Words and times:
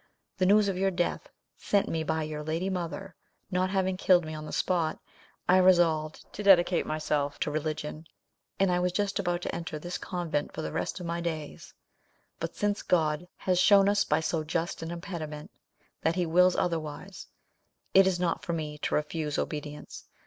The 0.39 0.47
news 0.47 0.67
of 0.67 0.79
your 0.79 0.89
death, 0.89 1.29
sent 1.57 1.87
me 1.87 2.01
by 2.01 2.23
your 2.23 2.41
lady 2.41 2.71
mother, 2.71 3.15
not 3.51 3.69
having 3.69 3.97
killed 3.97 4.25
me 4.25 4.33
on 4.33 4.47
the 4.47 4.51
spot, 4.51 4.97
I 5.47 5.57
resolved 5.57 6.25
to 6.33 6.41
dedicate 6.41 6.87
myself 6.87 7.39
to 7.41 7.51
religion, 7.51 8.07
and 8.59 8.71
I 8.71 8.79
was 8.79 8.91
just 8.93 9.19
about 9.19 9.43
to 9.43 9.53
enter 9.53 9.77
this 9.77 9.99
convent 9.99 10.53
for 10.55 10.63
the 10.63 10.71
rest 10.71 10.99
of 10.99 11.05
my 11.05 11.21
days; 11.21 11.75
but 12.39 12.55
since 12.55 12.81
God 12.81 13.27
has 13.37 13.59
shown 13.59 13.87
us 13.87 14.03
by 14.03 14.21
so 14.21 14.43
just 14.43 14.81
an 14.81 14.89
impediment 14.89 15.51
that 16.01 16.15
he 16.15 16.25
wills 16.25 16.55
otherwise, 16.55 17.27
it 17.93 18.07
is 18.07 18.19
not 18.19 18.41
for 18.43 18.53
me 18.53 18.79
to 18.79 18.95
refuse 18.95 19.37
obedience. 19.37 20.05